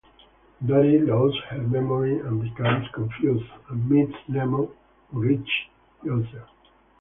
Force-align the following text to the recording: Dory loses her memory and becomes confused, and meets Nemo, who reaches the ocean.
Dory 0.65 0.97
loses 0.99 1.39
her 1.51 1.59
memory 1.59 2.19
and 2.21 2.41
becomes 2.41 2.87
confused, 2.91 3.45
and 3.69 3.87
meets 3.87 4.17
Nemo, 4.27 4.71
who 5.11 5.19
reaches 5.19 5.45
the 6.01 6.09
ocean. 6.09 6.41